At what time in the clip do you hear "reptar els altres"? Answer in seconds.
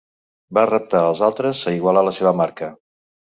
0.69-1.61